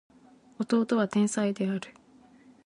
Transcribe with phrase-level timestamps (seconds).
[0.57, 1.93] 弟は天才である